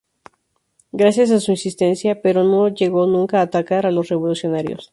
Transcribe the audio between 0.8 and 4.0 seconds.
Gracias a su insistencia, pero, no llegó nunca a atacar a